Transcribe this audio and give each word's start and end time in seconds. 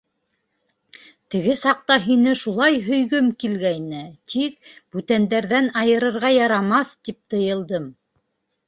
-Теге 1.35 1.55
саҡта 1.63 1.97
һине 2.05 2.33
шулай 2.41 2.79
һөйгөм 2.87 3.27
килгәйне, 3.45 4.01
тик, 4.35 4.73
бүтәндәрҙән 4.97 5.71
айырырға 5.85 6.35
ярамаҫ, 6.41 7.01
тип 7.07 7.25
тыйылдым. 7.35 7.91